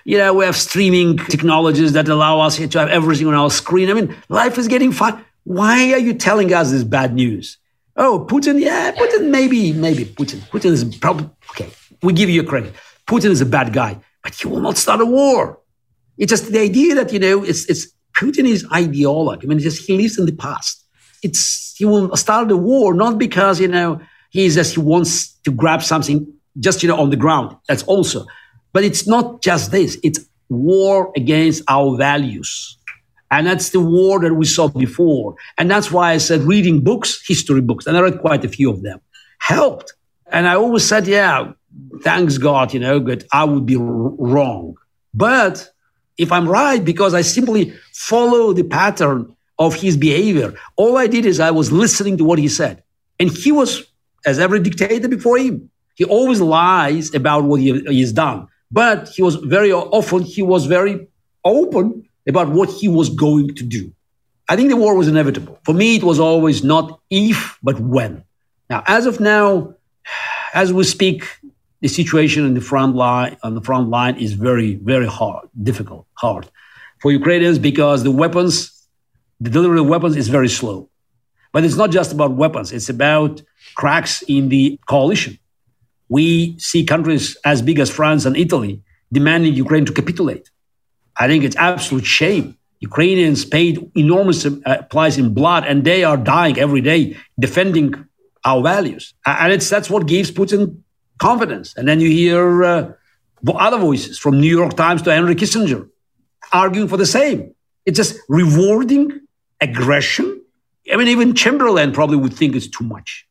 you 0.04 0.18
know, 0.18 0.34
we 0.34 0.44
have 0.44 0.56
streaming 0.56 1.18
technologies 1.18 1.92
that 1.92 2.08
allow 2.08 2.40
us 2.40 2.56
to 2.56 2.78
have 2.78 2.88
everything 2.88 3.26
on 3.26 3.34
our 3.34 3.50
screen. 3.50 3.90
I 3.90 3.94
mean, 3.94 4.16
life 4.28 4.58
is 4.58 4.68
getting 4.68 4.92
fun. 4.92 5.24
Why 5.44 5.92
are 5.92 5.98
you 5.98 6.14
telling 6.14 6.52
us 6.52 6.70
this 6.70 6.84
bad 6.84 7.14
news? 7.14 7.58
Oh, 7.96 8.26
Putin, 8.28 8.60
yeah, 8.60 8.92
Putin, 8.92 9.30
maybe, 9.30 9.72
maybe 9.72 10.04
Putin. 10.04 10.40
Putin 10.50 10.72
is 10.72 10.84
probably 10.96 11.30
okay. 11.50 11.70
We 12.02 12.12
give 12.12 12.28
you 12.28 12.42
a 12.42 12.44
credit. 12.44 12.74
Putin 13.06 13.30
is 13.30 13.40
a 13.40 13.46
bad 13.46 13.72
guy, 13.72 13.98
but 14.22 14.34
he 14.34 14.48
will 14.48 14.60
not 14.60 14.76
start 14.76 15.00
a 15.00 15.06
war. 15.06 15.60
It's 16.18 16.30
just 16.30 16.50
the 16.50 16.60
idea 16.60 16.94
that 16.96 17.12
you 17.12 17.18
know 17.18 17.44
it's 17.44 17.68
it's 17.70 17.92
Putin 18.16 18.46
is 18.48 18.64
ideologue. 18.64 19.44
I 19.44 19.46
mean, 19.46 19.58
just 19.58 19.86
he 19.86 19.96
lives 19.96 20.18
in 20.18 20.26
the 20.26 20.32
past. 20.32 20.84
It's 21.22 21.74
he 21.76 21.84
will 21.84 22.14
start 22.16 22.50
a 22.50 22.56
war 22.56 22.94
not 22.94 23.18
because 23.18 23.60
you 23.60 23.68
know 23.68 24.00
he 24.30 24.48
just 24.48 24.74
he 24.74 24.80
wants 24.80 25.32
to 25.44 25.52
grab 25.52 25.82
something 25.82 26.26
just 26.58 26.82
you 26.82 26.88
know 26.88 26.98
on 26.98 27.10
the 27.10 27.16
ground. 27.16 27.56
That's 27.68 27.84
also, 27.84 28.26
but 28.72 28.84
it's 28.84 29.06
not 29.06 29.42
just 29.42 29.70
this. 29.70 29.98
It's 30.02 30.20
war 30.48 31.12
against 31.16 31.62
our 31.68 31.96
values. 31.96 32.78
And 33.34 33.48
that's 33.48 33.70
the 33.70 33.80
war 33.80 34.20
that 34.20 34.34
we 34.34 34.46
saw 34.46 34.68
before. 34.68 35.34
And 35.58 35.68
that's 35.68 35.90
why 35.90 36.12
I 36.12 36.18
said 36.18 36.42
reading 36.42 36.84
books, 36.84 37.20
history 37.26 37.60
books, 37.60 37.84
and 37.84 37.96
I 37.96 38.00
read 38.00 38.20
quite 38.20 38.44
a 38.44 38.48
few 38.48 38.70
of 38.70 38.82
them, 38.82 39.00
helped. 39.40 39.92
And 40.30 40.46
I 40.46 40.54
always 40.54 40.86
said, 40.86 41.08
yeah, 41.08 41.50
thanks 42.02 42.38
God, 42.38 42.72
you 42.72 42.78
know, 42.78 43.00
but 43.00 43.24
I 43.32 43.42
would 43.42 43.66
be 43.66 43.74
wrong. 43.76 44.76
But 45.12 45.68
if 46.16 46.30
I'm 46.30 46.48
right, 46.48 46.84
because 46.84 47.12
I 47.12 47.22
simply 47.22 47.74
follow 47.92 48.52
the 48.52 48.62
pattern 48.62 49.34
of 49.58 49.74
his 49.74 49.96
behavior, 49.96 50.54
all 50.76 50.96
I 50.96 51.08
did 51.08 51.26
is 51.26 51.40
I 51.40 51.50
was 51.50 51.72
listening 51.72 52.16
to 52.18 52.24
what 52.24 52.38
he 52.38 52.46
said. 52.46 52.84
And 53.18 53.28
he 53.32 53.50
was, 53.50 53.82
as 54.24 54.38
every 54.38 54.60
dictator 54.60 55.08
before 55.08 55.38
him, 55.38 55.70
he 55.96 56.04
always 56.04 56.40
lies 56.40 57.12
about 57.12 57.42
what 57.42 57.60
he, 57.60 57.80
he's 57.88 58.12
done. 58.12 58.46
But 58.70 59.08
he 59.08 59.22
was 59.22 59.34
very 59.34 59.72
often, 59.72 60.22
he 60.22 60.42
was 60.42 60.66
very 60.66 61.08
open 61.44 62.08
about 62.26 62.48
what 62.48 62.70
he 62.70 62.88
was 62.88 63.08
going 63.08 63.54
to 63.54 63.64
do. 63.64 63.92
I 64.48 64.56
think 64.56 64.68
the 64.70 64.76
war 64.76 64.94
was 64.94 65.08
inevitable. 65.08 65.58
For 65.64 65.74
me, 65.74 65.96
it 65.96 66.04
was 66.04 66.20
always 66.20 66.62
not 66.62 67.00
if, 67.10 67.58
but 67.62 67.80
when. 67.80 68.24
Now, 68.68 68.82
as 68.86 69.06
of 69.06 69.20
now, 69.20 69.74
as 70.54 70.72
we 70.72 70.84
speak, 70.84 71.24
the 71.80 71.88
situation 71.88 72.46
in 72.46 72.54
the 72.54 72.60
front 72.60 72.96
line 72.96 73.36
on 73.42 73.54
the 73.54 73.60
front 73.60 73.90
line 73.90 74.16
is 74.16 74.32
very, 74.32 74.76
very 74.76 75.06
hard, 75.06 75.48
difficult, 75.62 76.06
hard 76.14 76.48
for 77.04 77.12
Ukrainians 77.12 77.58
because 77.58 78.02
the 78.02 78.10
weapons, 78.10 78.50
the 79.38 79.50
delivery 79.50 79.80
of 79.80 79.86
weapons 79.86 80.16
is 80.16 80.28
very 80.28 80.48
slow. 80.48 80.88
But 81.52 81.62
it's 81.62 81.76
not 81.76 81.90
just 81.90 82.10
about 82.12 82.32
weapons; 82.32 82.72
it's 82.72 82.88
about 82.88 83.42
cracks 83.74 84.22
in 84.22 84.48
the 84.48 84.80
coalition. 84.88 85.38
We 86.08 86.58
see 86.58 86.82
countries 86.84 87.36
as 87.44 87.60
big 87.60 87.78
as 87.78 87.90
France 87.90 88.24
and 88.24 88.36
Italy 88.38 88.82
demanding 89.12 89.52
Ukraine 89.52 89.84
to 89.84 89.92
capitulate. 89.92 90.50
I 91.16 91.28
think 91.28 91.44
it's 91.44 91.56
absolute 91.56 92.06
shame. 92.06 92.56
Ukrainians 92.80 93.44
paid 93.44 93.90
enormous 93.94 94.44
uh, 94.44 94.82
price 94.90 95.16
in 95.16 95.32
blood, 95.32 95.64
and 95.64 95.84
they 95.84 96.04
are 96.04 96.16
dying 96.16 96.58
every 96.58 96.80
day 96.80 97.16
defending 97.38 97.94
our 98.44 98.62
values. 98.62 99.14
And 99.24 99.52
it's 99.52 99.68
that's 99.70 99.88
what 99.88 100.06
gives 100.06 100.30
Putin 100.30 100.80
confidence. 101.18 101.74
And 101.76 101.88
then 101.88 102.00
you 102.00 102.10
hear 102.10 102.64
uh, 102.64 102.92
other 103.66 103.78
voices 103.78 104.18
from 104.18 104.40
New 104.40 104.54
York 104.60 104.74
Times 104.76 105.02
to 105.02 105.12
Henry 105.12 105.34
Kissinger 105.34 105.88
arguing 106.52 106.88
for 106.88 106.96
the 106.96 107.06
same. 107.06 107.54
It's 107.86 107.96
just 107.96 108.18
rewarding 108.28 109.20
aggression. 109.60 110.40
I 110.92 110.96
mean, 110.96 111.08
even 111.08 111.34
Chamberlain 111.34 111.92
probably 111.92 112.16
would 112.16 112.34
think 112.34 112.54
it's 112.54 112.68
too 112.68 112.84
much. 112.84 113.26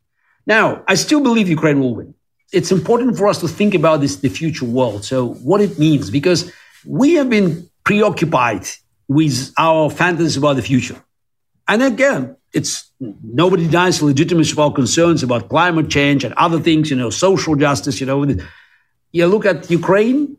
Now, 0.45 0.83
I 0.87 0.95
still 0.95 1.21
believe 1.21 1.47
Ukraine 1.47 1.79
will 1.79 1.95
win. 1.95 2.13
It's 2.51 2.71
important 2.71 3.17
for 3.17 3.27
us 3.27 3.39
to 3.39 3.47
think 3.47 3.73
about 3.73 4.01
this, 4.01 4.17
the 4.17 4.29
future 4.29 4.65
world. 4.65 5.05
So, 5.05 5.33
what 5.49 5.61
it 5.61 5.79
means, 5.79 6.09
because 6.09 6.51
we 6.85 7.13
have 7.13 7.29
been 7.29 7.69
preoccupied 7.83 8.65
with 9.07 9.53
our 9.57 9.89
fantasies 9.89 10.37
about 10.37 10.55
the 10.55 10.61
future. 10.61 11.01
And 11.67 11.83
again, 11.83 12.35
it's 12.53 12.91
nobody 12.99 13.65
denies 13.65 13.99
the 13.99 14.05
legitimacy 14.05 14.51
of 14.51 14.59
our 14.59 14.71
concerns 14.71 15.23
about 15.23 15.49
climate 15.49 15.89
change 15.89 16.23
and 16.23 16.33
other 16.35 16.59
things, 16.59 16.89
you 16.89 16.95
know, 16.95 17.09
social 17.09 17.55
justice, 17.55 17.99
you 17.99 18.05
know. 18.05 18.25
You 19.11 19.27
look 19.27 19.45
at 19.45 19.69
Ukraine 19.69 20.37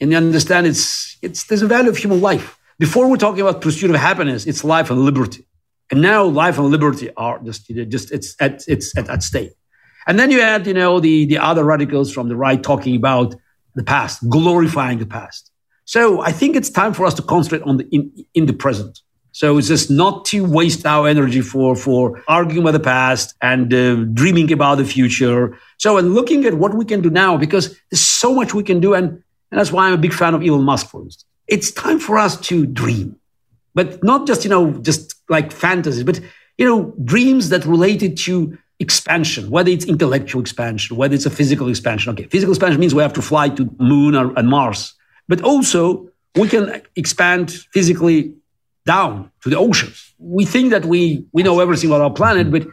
and 0.00 0.10
you 0.10 0.16
understand 0.16 0.66
it's 0.66 1.16
it's 1.22 1.44
there's 1.44 1.62
a 1.62 1.66
value 1.66 1.90
of 1.90 1.96
human 1.96 2.20
life. 2.20 2.58
Before 2.78 3.08
we're 3.08 3.16
talking 3.16 3.40
about 3.40 3.60
pursuit 3.60 3.90
of 3.90 3.96
happiness, 3.96 4.46
it's 4.46 4.64
life 4.64 4.90
and 4.90 5.00
liberty. 5.00 5.46
And 5.90 6.00
now 6.00 6.24
life 6.24 6.58
and 6.58 6.68
liberty 6.68 7.10
are 7.16 7.38
just 7.40 7.68
just 7.68 8.10
it's 8.10 8.34
at 8.40 8.64
it's 8.66 8.96
at, 8.96 9.08
at 9.08 9.22
stake. 9.22 9.52
And 10.06 10.18
then 10.18 10.30
you 10.30 10.40
add, 10.40 10.66
you 10.66 10.74
know, 10.74 10.98
the 10.98 11.26
the 11.26 11.38
other 11.38 11.64
radicals 11.64 12.12
from 12.12 12.28
the 12.28 12.36
right 12.36 12.62
talking 12.62 12.96
about 12.96 13.34
the 13.74 13.84
past, 13.84 14.28
glorifying 14.28 14.98
the 14.98 15.06
past. 15.06 15.50
So 15.84 16.20
I 16.22 16.32
think 16.32 16.56
it's 16.56 16.70
time 16.70 16.94
for 16.94 17.06
us 17.06 17.14
to 17.14 17.22
concentrate 17.22 17.62
on 17.62 17.76
the 17.76 17.88
in, 17.90 18.10
in 18.34 18.46
the 18.46 18.52
present. 18.52 19.00
So 19.32 19.58
it's 19.58 19.66
just 19.66 19.90
not 19.90 20.24
to 20.26 20.44
waste 20.44 20.86
our 20.86 21.08
energy 21.08 21.40
for, 21.40 21.74
for 21.74 22.22
arguing 22.28 22.62
about 22.62 22.70
the 22.70 22.80
past 22.80 23.34
and 23.42 23.74
uh, 23.74 23.96
dreaming 24.14 24.52
about 24.52 24.76
the 24.76 24.84
future. 24.84 25.58
So, 25.78 25.98
and 25.98 26.14
looking 26.14 26.44
at 26.44 26.54
what 26.54 26.74
we 26.74 26.84
can 26.84 27.00
do 27.00 27.10
now, 27.10 27.36
because 27.36 27.76
there's 27.90 28.00
so 28.00 28.32
much 28.32 28.54
we 28.54 28.62
can 28.62 28.78
do. 28.78 28.94
And, 28.94 29.08
and 29.50 29.58
that's 29.58 29.72
why 29.72 29.88
I'm 29.88 29.94
a 29.94 29.98
big 29.98 30.12
fan 30.12 30.34
of 30.34 30.42
Elon 30.42 30.62
Musk, 30.62 30.88
for 30.88 31.02
instance. 31.02 31.24
It's 31.48 31.72
time 31.72 31.98
for 31.98 32.16
us 32.16 32.40
to 32.42 32.64
dream, 32.64 33.16
but 33.74 34.02
not 34.04 34.26
just, 34.26 34.44
you 34.44 34.50
know, 34.50 34.70
just 34.70 35.16
like 35.28 35.50
fantasies, 35.50 36.04
but, 36.04 36.20
you 36.56 36.64
know, 36.64 36.94
dreams 37.04 37.48
that 37.48 37.66
related 37.66 38.16
to 38.18 38.56
expansion, 38.78 39.50
whether 39.50 39.68
it's 39.68 39.84
intellectual 39.84 40.40
expansion, 40.40 40.96
whether 40.96 41.14
it's 41.14 41.26
a 41.26 41.30
physical 41.30 41.68
expansion. 41.68 42.12
Okay, 42.12 42.28
physical 42.28 42.52
expansion 42.52 42.80
means 42.80 42.94
we 42.94 43.02
have 43.02 43.12
to 43.14 43.22
fly 43.22 43.48
to 43.48 43.68
moon 43.78 44.14
or, 44.14 44.32
and 44.38 44.48
Mars, 44.48 44.93
but 45.28 45.40
also 45.42 46.08
we 46.36 46.48
can 46.48 46.82
expand 46.96 47.50
physically 47.72 48.34
down 48.86 49.30
to 49.42 49.50
the 49.50 49.56
oceans. 49.56 50.14
We 50.18 50.44
think 50.44 50.70
that 50.70 50.84
we, 50.84 51.24
we 51.32 51.42
know 51.42 51.60
everything 51.60 51.90
about 51.90 52.02
our 52.02 52.10
planet, 52.10 52.50
but 52.50 52.66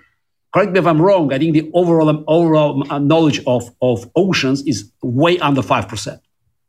correct 0.53 0.72
me 0.72 0.79
if 0.79 0.86
I'm 0.86 1.01
wrong, 1.01 1.31
I 1.31 1.38
think 1.38 1.53
the 1.53 1.70
overall, 1.74 2.24
overall 2.27 2.84
knowledge 3.00 3.41
of, 3.46 3.70
of 3.81 4.10
oceans 4.15 4.65
is 4.67 4.91
way 5.01 5.39
under 5.39 5.62
5%. 5.62 6.20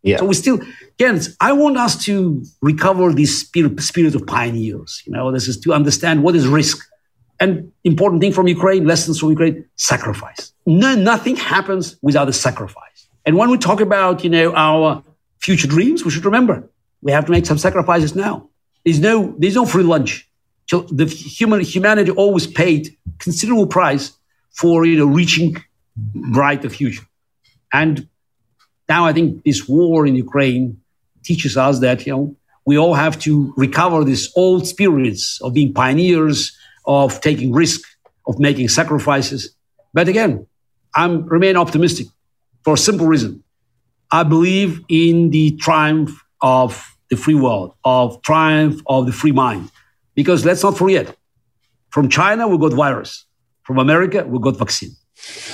Yeah. 0.04 0.18
So 0.18 0.26
we 0.26 0.34
still, 0.34 0.60
again, 0.98 1.20
I 1.40 1.52
want 1.52 1.76
us 1.76 2.04
to 2.04 2.44
recover 2.60 3.12
this 3.12 3.40
spirit, 3.40 3.80
spirit 3.80 4.14
of 4.14 4.26
pioneers. 4.26 5.02
You 5.06 5.12
know, 5.12 5.30
this 5.32 5.48
is 5.48 5.58
to 5.60 5.72
understand 5.72 6.22
what 6.22 6.34
is 6.34 6.46
risk 6.46 6.78
And 7.42 7.72
important 7.82 8.20
thing 8.22 8.32
from 8.32 8.46
Ukraine, 8.46 8.86
lessons 8.86 9.18
from 9.18 9.30
Ukraine, 9.30 9.64
sacrifice. 9.74 10.52
No, 10.64 10.94
nothing 10.94 11.34
happens 11.34 11.96
without 12.00 12.28
a 12.28 12.32
sacrifice. 12.32 13.08
And 13.26 13.36
when 13.36 13.50
we 13.50 13.58
talk 13.58 13.80
about, 13.80 14.22
you 14.22 14.30
know, 14.30 14.54
our 14.54 15.02
future 15.42 15.68
dreams, 15.68 16.04
we 16.04 16.10
should 16.10 16.24
remember 16.24 16.68
we 17.02 17.12
have 17.12 17.26
to 17.26 17.32
make 17.32 17.46
some 17.46 17.58
sacrifices 17.58 18.14
now. 18.14 18.48
There's 18.84 19.00
no, 19.00 19.34
there's 19.38 19.56
no 19.56 19.66
free 19.66 19.82
lunch. 19.82 20.28
So 20.70 20.82
the 20.82 21.06
human 21.06 21.60
humanity 21.60 22.12
always 22.12 22.46
paid 22.46 22.96
considerable 23.18 23.66
price 23.66 24.12
for 24.52 24.86
you 24.86 24.96
know 24.96 25.06
reaching 25.06 25.56
brighter 25.96 26.70
future. 26.70 27.04
And 27.72 28.08
now 28.88 29.04
I 29.04 29.12
think 29.12 29.44
this 29.44 29.68
war 29.68 30.06
in 30.06 30.14
Ukraine 30.14 30.80
teaches 31.22 31.56
us 31.56 31.80
that 31.80 32.06
you 32.06 32.12
know 32.12 32.36
we 32.64 32.78
all 32.78 32.94
have 32.94 33.18
to 33.20 33.52
recover 33.56 34.04
this 34.04 34.32
old 34.36 34.66
spirits 34.66 35.40
of 35.42 35.52
being 35.52 35.74
pioneers, 35.74 36.56
of 36.86 37.20
taking 37.20 37.52
risk, 37.52 37.80
of 38.26 38.38
making 38.38 38.68
sacrifices. 38.68 39.54
But 39.92 40.08
again, 40.08 40.46
I'm 40.94 41.26
remain 41.26 41.56
optimistic 41.56 42.06
for 42.64 42.74
a 42.74 42.78
simple 42.78 43.06
reason. 43.06 43.42
I 44.12 44.24
believe 44.24 44.84
in 44.88 45.30
the 45.30 45.52
triumph 45.52 46.22
of 46.42 46.96
the 47.08 47.16
free 47.16 47.34
world, 47.34 47.74
of 47.84 48.20
triumph 48.22 48.82
of 48.86 49.06
the 49.06 49.12
free 49.12 49.32
mind. 49.32 49.70
Because 50.14 50.44
let's 50.44 50.62
not 50.62 50.76
forget, 50.76 51.16
from 51.88 52.10
China 52.10 52.46
we 52.46 52.58
got 52.58 52.74
virus, 52.74 53.24
from 53.62 53.78
America 53.78 54.24
we 54.24 54.38
got 54.38 54.58
vaccine. 54.58 54.94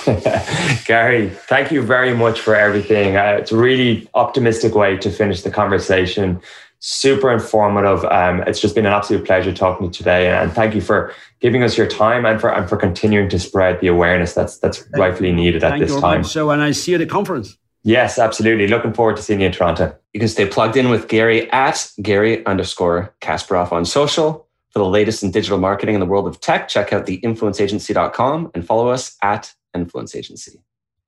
Garry, 0.85 1.29
thank 1.29 1.71
you 1.71 1.81
very 1.81 2.13
much 2.13 2.41
for 2.41 2.55
everything. 2.55 3.15
Uh, 3.15 3.37
it's 3.39 3.51
a 3.51 3.57
really 3.57 4.09
optimistic 4.13 4.75
way 4.75 4.97
to 4.97 5.09
finish 5.09 5.41
the 5.43 5.51
conversation. 5.51 6.41
Super 6.79 7.31
informative. 7.31 8.03
Um, 8.05 8.41
it's 8.47 8.59
just 8.59 8.75
been 8.75 8.85
an 8.85 8.93
absolute 8.93 9.25
pleasure 9.25 9.53
talking 9.53 9.89
to 9.89 9.97
you 9.97 9.97
today, 9.97 10.31
and 10.31 10.51
thank 10.51 10.75
you 10.75 10.81
for 10.81 11.13
giving 11.39 11.61
us 11.61 11.77
your 11.77 11.87
time 11.87 12.25
and 12.25 12.39
for 12.41 12.49
and 12.49 12.67
for 12.67 12.77
continuing 12.77 13.29
to 13.29 13.39
spread 13.39 13.79
the 13.79 13.87
awareness 13.87 14.33
that's 14.33 14.57
that's 14.59 14.79
thank 14.79 14.97
rightfully 14.97 15.33
needed 15.33 15.63
at 15.63 15.77
this 15.79 15.91
time. 15.99 16.21
Much. 16.21 16.31
So, 16.31 16.49
and 16.51 16.61
I 16.61 16.71
see 16.71 16.91
you 16.91 16.95
at 16.95 16.99
the 16.99 17.05
conference. 17.05 17.57
Yes, 17.83 18.19
absolutely. 18.19 18.67
Looking 18.67 18.93
forward 18.93 19.15
to 19.17 19.21
seeing 19.21 19.39
you 19.39 19.47
in 19.47 19.51
Toronto. 19.51 19.95
You 20.13 20.19
can 20.19 20.29
stay 20.29 20.45
plugged 20.45 20.75
in 20.75 20.89
with 20.89 21.07
Garry 21.07 21.49
at 21.51 21.89
Garry 22.01 22.45
underscore 22.45 23.15
Kasparov 23.21 23.71
on 23.71 23.85
social. 23.85 24.47
For 24.71 24.79
the 24.79 24.85
latest 24.85 25.23
in 25.23 25.31
digital 25.31 25.57
marketing 25.57 25.95
in 25.95 25.99
the 25.99 26.05
world 26.05 26.27
of 26.27 26.39
tech, 26.39 26.67
check 26.67 26.93
out 26.93 27.05
theinfluenceagency.com 27.07 28.51
and 28.53 28.65
follow 28.65 28.89
us 28.89 29.17
at 29.23 29.53
Influence 29.73 30.15
Agency. 30.15 30.61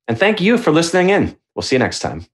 And 0.08 0.18
thank 0.18 0.42
you 0.42 0.58
for 0.58 0.72
listening 0.72 1.10
in. 1.10 1.38
We'll 1.54 1.64
see 1.64 1.76
you 1.76 1.80
next 1.80 2.00
time. 2.00 2.26